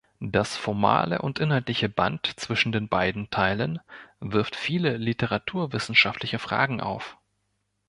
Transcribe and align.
Das 0.25 0.57
formale 0.57 1.21
und 1.21 1.37
inhaltliche 1.37 1.87
Band 1.87 2.25
zwischen 2.39 2.71
den 2.71 2.87
beiden 2.89 3.29
Teilen 3.29 3.79
wirft 4.19 4.55
viele 4.55 4.97
literaturwissenschaftliche 4.97 6.39
Fragen 6.39 6.81
auf. 6.81 7.19